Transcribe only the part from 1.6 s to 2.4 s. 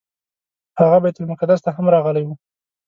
ته هم راغلی و.